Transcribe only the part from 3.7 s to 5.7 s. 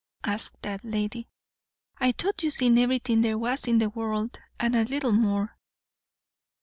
the world, and a little more."